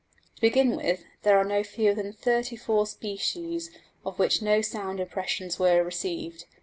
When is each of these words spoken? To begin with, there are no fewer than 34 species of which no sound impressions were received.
To 0.37 0.41
begin 0.41 0.75
with, 0.77 1.03
there 1.21 1.37
are 1.37 1.43
no 1.43 1.61
fewer 1.63 1.93
than 1.93 2.11
34 2.11 2.87
species 2.87 3.69
of 4.03 4.17
which 4.17 4.41
no 4.41 4.59
sound 4.59 4.99
impressions 4.99 5.59
were 5.59 5.83
received. 5.83 6.45